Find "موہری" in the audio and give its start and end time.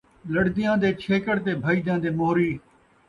2.17-2.51